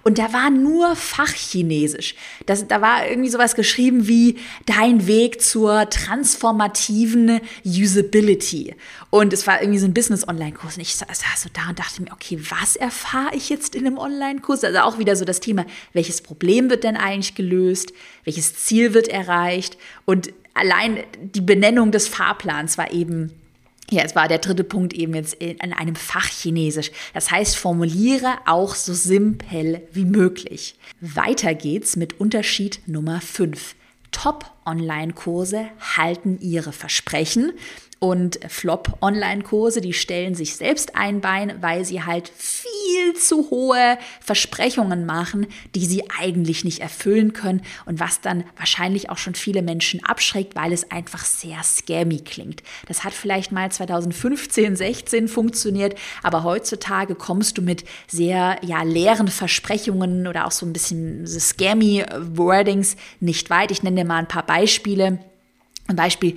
und 0.02 0.18
da 0.18 0.32
war 0.32 0.50
nur 0.50 0.96
Fachchinesisch. 0.96 2.16
Das, 2.46 2.66
da 2.66 2.80
war 2.80 3.06
irgendwie 3.12 3.30
sowas 3.30 3.54
geschrieben 3.54 4.08
wie 4.08 4.38
dein 4.66 5.06
Weg 5.06 5.40
zur 5.40 5.88
transformativen 5.88 7.40
Usability. 7.64 8.74
Und 9.10 9.32
es 9.32 9.46
war 9.46 9.60
irgendwie 9.60 9.78
so 9.78 9.86
ein 9.86 9.94
Business-Online-Kurs. 9.94 10.76
Und 10.76 10.82
ich 10.82 10.96
saß 10.96 11.06
so 11.36 11.48
da 11.52 11.68
und 11.68 11.78
dachte 11.78 12.02
mir, 12.02 12.12
okay, 12.12 12.40
was 12.50 12.76
erfahre 12.76 13.36
ich 13.36 13.48
jetzt 13.48 13.74
in 13.74 13.86
einem 13.86 13.98
Online-Kurs? 13.98 14.64
Also 14.64 14.78
auch 14.80 14.98
wieder 14.98 15.14
so 15.14 15.24
das 15.24 15.40
Thema, 15.40 15.66
welches 15.92 16.22
Problem 16.22 16.70
wird 16.70 16.84
denn 16.84 16.96
eigentlich 16.96 17.34
gelöst? 17.34 17.92
Welches 18.24 18.56
Ziel 18.56 18.94
wird 18.94 19.08
erreicht? 19.08 19.76
Und 20.04 20.32
allein 20.54 21.04
die 21.20 21.40
Benennung 21.40 21.92
des 21.92 22.08
Fahrplans 22.08 22.78
war 22.78 22.92
eben 22.92 23.32
ja, 23.92 24.02
es 24.04 24.14
war 24.16 24.28
der 24.28 24.38
dritte 24.38 24.64
Punkt 24.64 24.92
eben 24.92 25.14
jetzt 25.14 25.34
in 25.34 25.72
einem 25.72 25.94
Fach 25.94 26.28
Chinesisch. 26.28 26.90
Das 27.14 27.30
heißt, 27.30 27.56
formuliere 27.56 28.38
auch 28.46 28.74
so 28.74 28.94
simpel 28.94 29.82
wie 29.92 30.04
möglich. 30.04 30.76
Weiter 31.00 31.54
geht's 31.54 31.96
mit 31.96 32.18
Unterschied 32.18 32.80
Nummer 32.86 33.20
5. 33.20 33.74
Top-Online-Kurse 34.10 35.66
halten 35.96 36.38
ihre 36.40 36.72
Versprechen 36.72 37.52
und 38.02 38.40
Flop-Online-Kurse, 38.48 39.80
die 39.80 39.92
stellen 39.92 40.34
sich 40.34 40.56
selbst 40.56 40.96
ein 40.96 41.20
Bein, 41.20 41.62
weil 41.62 41.84
sie 41.84 42.02
halt 42.02 42.32
viel 42.36 43.14
zu 43.14 43.48
hohe 43.48 43.96
Versprechungen 44.20 45.06
machen, 45.06 45.46
die 45.76 45.86
sie 45.86 46.02
eigentlich 46.18 46.64
nicht 46.64 46.80
erfüllen 46.80 47.32
können 47.32 47.62
und 47.86 48.00
was 48.00 48.20
dann 48.20 48.42
wahrscheinlich 48.56 49.08
auch 49.08 49.18
schon 49.18 49.36
viele 49.36 49.62
Menschen 49.62 50.04
abschreckt, 50.04 50.56
weil 50.56 50.72
es 50.72 50.90
einfach 50.90 51.24
sehr 51.24 51.62
scammy 51.62 52.18
klingt. 52.18 52.64
Das 52.88 53.04
hat 53.04 53.12
vielleicht 53.12 53.52
mal 53.52 53.70
2015, 53.70 54.74
16 54.74 55.28
funktioniert, 55.28 55.94
aber 56.24 56.42
heutzutage 56.42 57.14
kommst 57.14 57.56
du 57.58 57.62
mit 57.62 57.84
sehr 58.08 58.58
ja, 58.62 58.82
leeren 58.82 59.28
Versprechungen 59.28 60.26
oder 60.26 60.48
auch 60.48 60.50
so 60.50 60.66
ein 60.66 60.72
bisschen 60.72 61.24
scammy 61.24 62.04
Wordings 62.18 62.96
nicht 63.20 63.48
weit. 63.48 63.70
Ich 63.70 63.84
nenne 63.84 64.00
dir 64.00 64.06
mal 64.08 64.18
ein 64.18 64.26
paar 64.26 64.44
Beispiele. 64.44 65.20
Ein 65.92 65.96
Beispiel, 65.96 66.36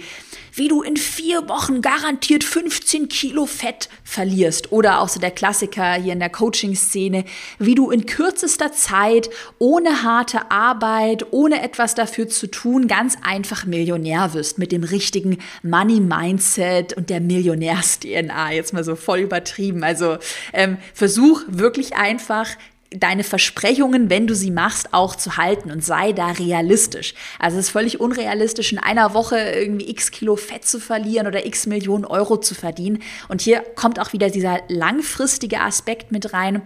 wie 0.54 0.68
du 0.68 0.82
in 0.82 0.98
vier 0.98 1.48
Wochen 1.48 1.82
garantiert 1.82 2.44
15 2.44 3.08
Kilo 3.08 3.46
Fett 3.46 3.88
verlierst. 4.04 4.74
Oder 4.74 5.00
auch 5.00 5.08
so 5.08 5.18
der 5.22 5.32
Klassiker 5.32 5.94
hier 5.94 6.12
in 6.12 6.20
der 6.20 6.30
Coaching-Szene, 6.30 7.24
wie 7.58 7.74
du 7.74 7.90
in 7.90 8.06
kürzester 8.06 8.74
Zeit, 8.74 9.30
ohne 9.58 10.04
harte 10.04 10.52
Arbeit, 10.52 11.28
ohne 11.32 11.64
etwas 11.64 11.96
dafür 11.96 12.28
zu 12.28 12.48
tun, 12.48 12.90
ganz 12.90 13.16
einfach 13.24 13.66
Millionär 13.66 14.34
wirst 14.34 14.58
mit 14.58 14.74
dem 14.74 14.84
richtigen 14.84 15.38
Money-Mindset 15.64 16.98
und 16.98 17.10
der 17.10 17.22
Millionärs-DNA. 17.22 18.52
Jetzt 18.52 18.74
mal 18.74 18.84
so 18.84 18.98
voll 18.98 19.20
übertrieben. 19.20 19.86
Also 19.86 20.18
ähm, 20.52 20.78
versuch 20.94 21.44
wirklich 21.48 21.96
einfach 21.96 22.50
deine 22.98 23.24
Versprechungen, 23.24 24.10
wenn 24.10 24.28
du 24.28 24.36
sie 24.36 24.52
machst, 24.52 24.94
auch 24.94 25.16
zu 25.16 25.38
halten 25.38 25.72
und 25.72 25.84
sei 25.84 26.14
da 26.14 26.32
realistisch. 26.32 27.14
Also 27.40 27.58
es 27.58 27.66
ist 27.66 27.72
völlig 27.72 28.00
unrealistisch, 28.00 28.72
in 28.72 28.80
einer 28.80 29.14
Woche 29.14 29.38
irgendwie 29.38 29.90
x 29.90 30.12
Kilo 30.12 30.36
Fett 30.36 30.66
zu 30.66 30.80
verlieren 30.80 31.28
oder 31.28 31.46
x 31.46 31.66
Millionen 31.66 32.06
Euro 32.06 32.38
zu 32.38 32.56
verdienen. 32.56 33.02
Und 33.28 33.42
hier 33.42 33.62
kommt 33.76 34.00
auch 34.00 34.14
wieder 34.14 34.30
dieser 34.30 34.60
langfristige 34.68 35.62
Aspekt 35.62 36.12
mit 36.12 36.34
rein. 36.34 36.62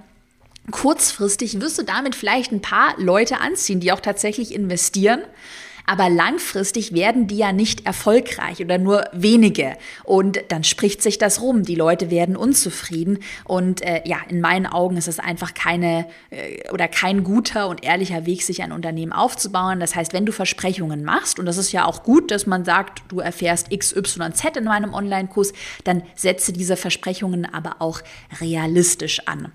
Kurzfristig 0.72 1.62
wirst 1.62 1.80
du 1.80 1.84
damit 1.84 2.16
vielleicht 2.16 2.52
ein 2.52 2.62
paar 2.62 2.94
Leute 2.98 3.40
anziehen, 3.40 3.80
die 3.80 3.92
auch 3.92 4.02
tatsächlich 4.02 4.54
investieren. 4.54 5.22
Aber 5.90 6.08
langfristig 6.08 6.94
werden 6.94 7.26
die 7.26 7.38
ja 7.38 7.52
nicht 7.52 7.88
erfolgreich 7.88 8.60
oder 8.60 8.78
nur 8.78 9.06
wenige. 9.12 9.76
Und 10.04 10.38
dann 10.50 10.64
spricht 10.64 11.02
sich 11.02 11.18
das 11.18 11.42
rum. 11.42 11.64
Die 11.64 11.74
Leute 11.74 12.12
werden 12.12 12.36
unzufrieden. 12.36 13.18
Und 13.44 13.82
äh, 13.82 14.04
ja, 14.06 14.18
in 14.30 14.40
meinen 14.40 14.68
Augen 14.68 14.98
ist 14.98 15.08
es 15.08 15.18
einfach 15.18 15.56
keine 15.56 16.06
äh, 16.30 16.70
oder 16.70 16.88
kein 16.88 17.24
guter 17.24 17.68
und 17.70 17.84
ehrlicher 17.84 18.28
Weg, 18.28 18.44
sich 18.44 18.62
ein 18.62 18.72
Unternehmen 18.72 19.12
aufzubauen. 19.14 19.80
Das 19.80 19.96
heißt, 19.96 20.14
wenn 20.14 20.28
du 20.28 20.32
Versprechungen 20.32 21.04
machst, 21.04 21.40
und 21.40 21.48
das 21.48 21.58
ist 21.58 21.72
ja 21.72 21.86
auch 21.86 22.04
gut, 22.04 22.30
dass 22.30 22.46
man 22.46 22.66
sagt, 22.66 23.02
du 23.08 23.20
erfährst 23.20 23.72
X, 23.72 23.96
Y, 23.96 24.32
Z 24.36 24.58
in 24.58 24.66
meinem 24.66 24.94
Online-Kurs, 24.94 25.54
dann 25.86 26.04
setze 26.14 26.54
diese 26.54 26.78
Versprechungen 26.78 27.52
aber 27.52 27.78
auch 27.80 28.02
realistisch 28.40 29.28
an. 29.28 29.52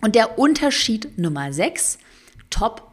Und 0.00 0.14
der 0.14 0.38
Unterschied 0.38 1.18
Nummer 1.18 1.52
6, 1.52 1.98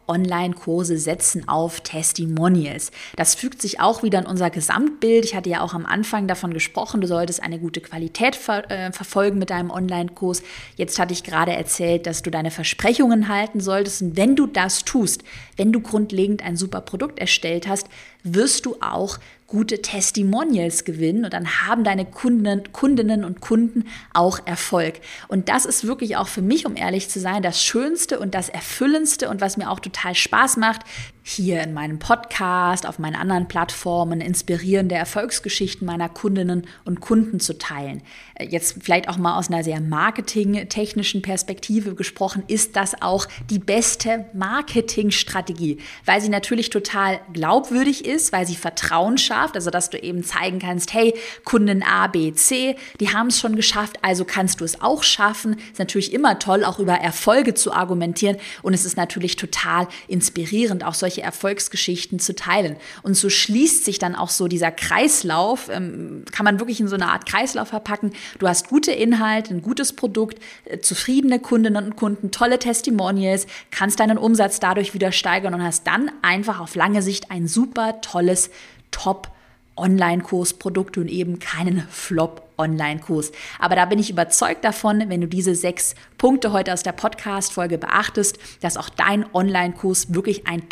Top-Online-Kurse 0.08 0.96
setzen 0.98 1.46
auf 1.48 1.80
Testimonials. 1.80 2.90
Das 3.16 3.34
fügt 3.34 3.60
sich 3.60 3.80
auch 3.80 4.02
wieder 4.02 4.18
in 4.20 4.26
unser 4.26 4.50
Gesamtbild. 4.50 5.24
Ich 5.24 5.34
hatte 5.34 5.50
ja 5.50 5.60
auch 5.60 5.74
am 5.74 5.86
Anfang 5.86 6.26
davon 6.26 6.54
gesprochen, 6.54 7.00
du 7.00 7.06
solltest 7.06 7.42
eine 7.42 7.58
gute 7.58 7.80
Qualität 7.80 8.34
ver 8.34 8.70
äh, 8.70 8.90
verfolgen 8.92 9.38
mit 9.38 9.50
deinem 9.50 9.70
Online-Kurs. 9.70 10.42
Jetzt 10.76 10.98
hatte 10.98 11.12
ich 11.12 11.22
gerade 11.22 11.52
erzählt, 11.52 12.06
dass 12.06 12.22
du 12.22 12.30
deine 12.30 12.50
Versprechungen 12.50 13.28
halten 13.28 13.60
solltest. 13.60 14.02
Und 14.02 14.16
wenn 14.16 14.34
du 14.34 14.46
das 14.46 14.84
tust, 14.84 15.22
wenn 15.56 15.72
du 15.72 15.80
grundlegend 15.80 16.42
ein 16.42 16.56
super 16.56 16.80
Produkt 16.80 17.18
erstellt 17.18 17.68
hast, 17.68 17.86
wirst 18.24 18.66
du 18.66 18.76
auch 18.80 19.18
gute 19.48 19.80
Testimonials 19.80 20.84
gewinnen 20.84 21.24
und 21.24 21.32
dann 21.32 21.62
haben 21.62 21.82
deine 21.82 22.04
Kunden, 22.04 22.70
Kundinnen 22.70 23.24
und 23.24 23.40
Kunden 23.40 23.86
auch 24.12 24.40
Erfolg. 24.46 25.00
Und 25.26 25.48
das 25.48 25.64
ist 25.64 25.86
wirklich 25.86 26.16
auch 26.18 26.28
für 26.28 26.42
mich, 26.42 26.66
um 26.66 26.76
ehrlich 26.76 27.08
zu 27.08 27.18
sein, 27.18 27.42
das 27.42 27.64
Schönste 27.64 28.20
und 28.20 28.34
das 28.34 28.50
Erfüllendste 28.50 29.30
und 29.30 29.40
was 29.40 29.56
mir 29.56 29.70
auch 29.70 29.80
total 29.80 30.14
Spaß 30.14 30.58
macht, 30.58 30.82
hier 31.28 31.62
in 31.62 31.74
meinem 31.74 31.98
Podcast, 31.98 32.86
auf 32.86 32.98
meinen 32.98 33.14
anderen 33.14 33.48
Plattformen 33.48 34.22
inspirierende 34.22 34.94
Erfolgsgeschichten 34.94 35.86
meiner 35.86 36.08
Kundinnen 36.08 36.66
und 36.86 37.00
Kunden 37.00 37.38
zu 37.38 37.58
teilen. 37.58 38.02
Äh, 38.34 38.46
jetzt 38.46 38.82
vielleicht 38.82 39.08
auch 39.08 39.18
mal 39.18 39.36
aus 39.36 39.50
einer 39.50 39.62
sehr 39.62 39.80
marketingtechnischen 39.80 41.20
Perspektive 41.20 41.94
gesprochen, 41.94 42.44
ist 42.48 42.76
das 42.76 43.02
auch 43.02 43.26
die 43.50 43.58
beste 43.58 44.24
Marketingstrategie, 44.32 45.78
weil 46.06 46.22
sie 46.22 46.30
natürlich 46.30 46.70
total 46.70 47.20
glaubwürdig 47.34 48.06
ist, 48.06 48.32
weil 48.32 48.46
sie 48.46 48.56
Vertrauen 48.56 49.18
schafft, 49.18 49.54
also 49.54 49.70
dass 49.70 49.90
du 49.90 49.98
eben 49.98 50.24
zeigen 50.24 50.58
kannst, 50.60 50.94
hey, 50.94 51.14
Kunden 51.44 51.82
A, 51.82 52.06
B, 52.06 52.32
C, 52.32 52.76
die 53.00 53.12
haben 53.12 53.26
es 53.26 53.38
schon 53.38 53.54
geschafft, 53.54 53.98
also 54.00 54.24
kannst 54.24 54.60
du 54.60 54.64
es 54.64 54.80
auch 54.80 55.02
schaffen. 55.02 55.56
Ist 55.72 55.78
natürlich 55.78 56.14
immer 56.14 56.38
toll, 56.38 56.64
auch 56.64 56.78
über 56.78 56.94
Erfolge 56.94 57.52
zu 57.52 57.72
argumentieren 57.74 58.38
und 58.62 58.72
es 58.72 58.86
ist 58.86 58.96
natürlich 58.96 59.36
total 59.36 59.88
inspirierend, 60.06 60.84
auch 60.84 60.94
solche 60.94 61.17
solche 61.18 61.22
Erfolgsgeschichten 61.22 62.18
zu 62.18 62.34
teilen. 62.34 62.76
Und 63.02 63.14
so 63.14 63.28
schließt 63.28 63.84
sich 63.84 63.98
dann 63.98 64.14
auch 64.14 64.30
so 64.30 64.48
dieser 64.48 64.70
Kreislauf, 64.70 65.68
ähm, 65.70 66.24
kann 66.30 66.44
man 66.44 66.60
wirklich 66.60 66.80
in 66.80 66.88
so 66.88 66.94
eine 66.94 67.08
Art 67.08 67.26
Kreislauf 67.26 67.68
verpacken. 67.68 68.12
Du 68.38 68.46
hast 68.48 68.68
gute 68.68 68.92
Inhalte, 68.92 69.54
ein 69.54 69.62
gutes 69.62 69.92
Produkt, 69.92 70.38
äh, 70.64 70.78
zufriedene 70.78 71.40
Kundinnen 71.40 71.84
und 71.84 71.96
Kunden, 71.96 72.30
tolle 72.30 72.58
Testimonials, 72.58 73.46
kannst 73.70 74.00
deinen 74.00 74.18
Umsatz 74.18 74.60
dadurch 74.60 74.94
wieder 74.94 75.12
steigern 75.12 75.54
und 75.54 75.62
hast 75.62 75.86
dann 75.86 76.10
einfach 76.22 76.60
auf 76.60 76.74
lange 76.74 77.02
Sicht 77.02 77.30
ein 77.30 77.48
super 77.48 78.00
tolles 78.00 78.50
Top- 78.90 79.30
Online-Kursprodukt 79.78 80.98
und 80.98 81.08
eben 81.08 81.38
keinen 81.38 81.86
Flop-Online-Kurs. 81.88 83.32
Aber 83.58 83.76
da 83.76 83.84
bin 83.86 83.98
ich 83.98 84.10
überzeugt 84.10 84.64
davon, 84.64 85.04
wenn 85.08 85.20
du 85.20 85.28
diese 85.28 85.54
sechs 85.54 85.94
Punkte 86.18 86.52
heute 86.52 86.72
aus 86.72 86.82
der 86.82 86.92
Podcast-Folge 86.92 87.78
beachtest, 87.78 88.38
dass 88.60 88.76
auch 88.76 88.88
dein 88.88 89.24
Online-Kurs 89.32 90.12
wirklich 90.12 90.46
ein 90.46 90.68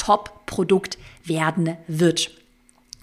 Top-Produkt 0.46 0.98
werden 1.24 1.76
wird. 1.88 2.30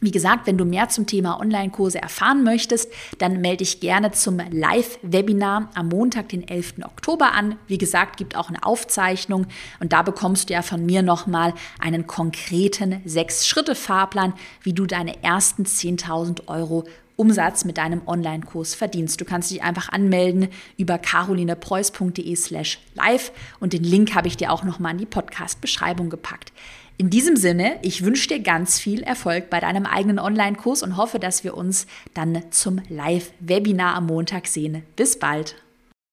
Wie 0.01 0.11
gesagt, 0.11 0.47
wenn 0.47 0.57
du 0.57 0.65
mehr 0.65 0.89
zum 0.89 1.05
Thema 1.05 1.39
Online-Kurse 1.39 2.01
erfahren 2.01 2.43
möchtest, 2.43 2.91
dann 3.19 3.39
melde 3.39 3.57
dich 3.57 3.79
gerne 3.79 4.11
zum 4.11 4.41
Live-Webinar 4.51 5.69
am 5.75 5.87
Montag, 5.87 6.29
den 6.29 6.45
11. 6.45 6.73
Oktober 6.83 7.31
an. 7.31 7.55
Wie 7.67 7.77
gesagt, 7.77 8.17
gibt 8.17 8.35
auch 8.35 8.49
eine 8.49 8.63
Aufzeichnung 8.63 9.45
und 9.79 9.93
da 9.93 10.01
bekommst 10.01 10.49
du 10.49 10.55
ja 10.55 10.61
von 10.61 10.85
mir 10.85 11.03
nochmal 11.03 11.53
einen 11.79 12.05
konkreten 12.05 13.01
Sechs-Schritte-Fahrplan, 13.05 14.33
wie 14.63 14.73
du 14.73 14.85
deine 14.85 15.23
ersten 15.23 15.63
10.000 15.63 16.47
Euro 16.47 16.83
Umsatz 17.15 17.63
mit 17.63 17.77
deinem 17.77 18.01
Online-Kurs 18.07 18.75
verdienst. 18.75 19.21
Du 19.21 19.25
kannst 19.25 19.51
dich 19.51 19.61
einfach 19.61 19.89
anmelden 19.89 20.47
über 20.77 20.97
carolinepreuß.de 20.97 22.35
slash 22.35 22.79
live 22.95 23.31
und 23.59 23.73
den 23.73 23.83
Link 23.83 24.15
habe 24.15 24.27
ich 24.27 24.35
dir 24.35 24.51
auch 24.51 24.63
nochmal 24.63 24.93
in 24.93 24.97
die 24.97 25.05
Podcast-Beschreibung 25.05 26.09
gepackt. 26.09 26.51
In 26.97 27.09
diesem 27.09 27.35
Sinne, 27.35 27.79
ich 27.81 28.05
wünsche 28.05 28.27
dir 28.27 28.39
ganz 28.39 28.79
viel 28.79 29.01
Erfolg 29.01 29.49
bei 29.49 29.59
deinem 29.59 29.85
eigenen 29.85 30.19
Online-Kurs 30.19 30.83
und 30.83 30.95
hoffe, 30.95 31.19
dass 31.19 31.43
wir 31.43 31.57
uns 31.57 31.87
dann 32.13 32.43
zum 32.51 32.81
Live-Webinar 32.87 33.95
am 33.95 34.05
Montag 34.05 34.47
sehen. 34.47 34.83
Bis 34.95 35.17
bald. 35.17 35.55